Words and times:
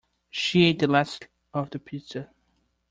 She 0.31 0.63
ate 0.63 0.79
the 0.79 0.87
last 0.87 1.27
of 1.53 1.69
the 1.69 1.77
pizza 1.77 2.31